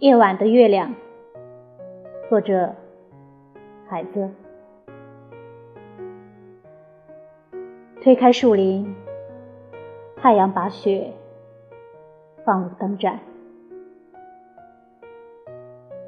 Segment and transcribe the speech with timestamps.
[0.00, 0.94] 夜晚的月亮，
[2.28, 2.72] 作者
[3.88, 4.30] 海子。
[8.00, 8.94] 推开树林，
[10.14, 11.12] 太阳把雪
[12.44, 13.18] 放入灯盏。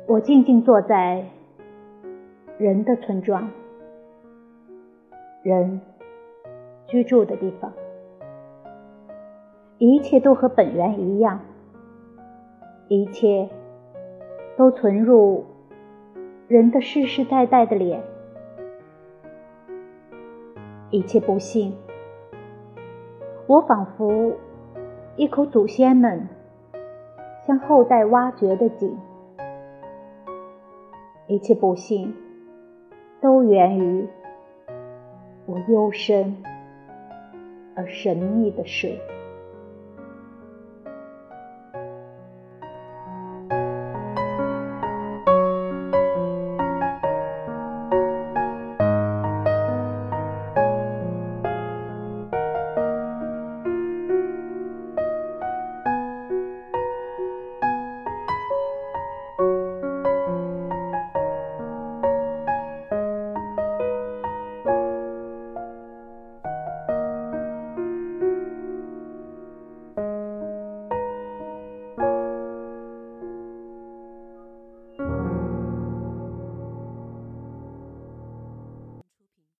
[0.06, 1.24] 我静静坐在
[2.58, 3.50] 人的村庄，
[5.42, 5.80] 人
[6.86, 7.72] 居住的地方，
[9.78, 11.40] 一切都和本源一样，
[12.86, 13.50] 一切。
[14.60, 15.46] 都存入
[16.46, 18.02] 人的世世代代的脸，
[20.90, 21.72] 一切不幸，
[23.46, 24.34] 我仿佛
[25.16, 26.28] 一口祖先们
[27.46, 28.98] 向后代挖掘的井，
[31.26, 32.14] 一切不幸
[33.22, 34.06] 都源于
[35.46, 36.36] 我幽深
[37.74, 39.00] 而神秘的水。